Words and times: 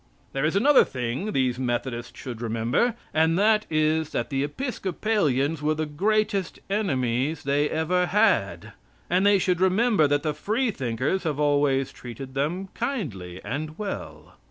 There 0.33 0.43
is 0.45 0.55
another 0.55 0.83
thing 0.83 1.31
these 1.31 1.59
Methodists 1.59 2.19
should 2.19 2.41
remember, 2.41 2.95
and 3.13 3.37
that 3.37 3.67
is, 3.69 4.09
that 4.13 4.31
the 4.31 4.43
Episcopalians 4.43 5.61
were 5.61 5.75
the 5.75 5.85
greatest 5.85 6.57
enemies 6.71 7.43
they 7.43 7.69
ever 7.69 8.07
had. 8.07 8.71
And 9.11 9.27
they 9.27 9.37
should 9.37 9.61
remember 9.61 10.07
that 10.07 10.23
the 10.23 10.33
Free 10.33 10.71
Thinkers 10.71 11.21
have 11.21 11.39
always 11.39 11.91
treated 11.91 12.33
them 12.33 12.69
kindly 12.73 13.41
and 13.45 13.77
well. 13.77 14.37